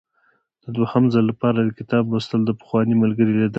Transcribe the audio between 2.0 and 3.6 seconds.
لوستل د پخواني ملګري لیدل دي.